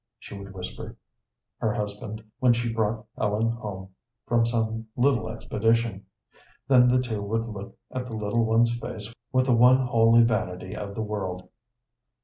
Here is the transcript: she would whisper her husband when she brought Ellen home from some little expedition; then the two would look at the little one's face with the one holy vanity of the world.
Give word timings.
she 0.17 0.35
would 0.35 0.51
whisper 0.51 0.97
her 1.59 1.75
husband 1.75 2.23
when 2.39 2.51
she 2.53 2.73
brought 2.73 3.05
Ellen 3.19 3.51
home 3.51 3.93
from 4.25 4.47
some 4.47 4.87
little 4.95 5.29
expedition; 5.29 6.07
then 6.67 6.87
the 6.87 6.99
two 6.99 7.21
would 7.21 7.45
look 7.47 7.77
at 7.91 8.07
the 8.07 8.15
little 8.15 8.43
one's 8.43 8.75
face 8.79 9.13
with 9.31 9.45
the 9.45 9.53
one 9.53 9.77
holy 9.85 10.23
vanity 10.23 10.75
of 10.75 10.95
the 10.95 11.03
world. 11.03 11.49